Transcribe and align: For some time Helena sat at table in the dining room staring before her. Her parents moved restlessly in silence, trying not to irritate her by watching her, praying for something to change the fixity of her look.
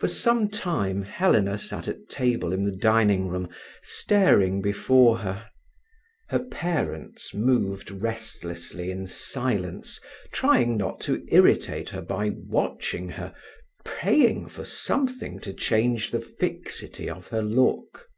For 0.00 0.08
some 0.08 0.50
time 0.50 1.00
Helena 1.00 1.56
sat 1.56 1.88
at 1.88 2.10
table 2.10 2.52
in 2.52 2.66
the 2.66 2.76
dining 2.76 3.28
room 3.28 3.48
staring 3.80 4.60
before 4.60 5.16
her. 5.20 5.46
Her 6.28 6.40
parents 6.40 7.32
moved 7.32 7.90
restlessly 7.90 8.90
in 8.90 9.06
silence, 9.06 9.98
trying 10.30 10.76
not 10.76 11.00
to 11.08 11.24
irritate 11.28 11.88
her 11.88 12.02
by 12.02 12.32
watching 12.36 13.08
her, 13.08 13.34
praying 13.82 14.48
for 14.48 14.66
something 14.66 15.40
to 15.40 15.54
change 15.54 16.10
the 16.10 16.20
fixity 16.20 17.08
of 17.08 17.28
her 17.28 17.40
look. 17.40 18.10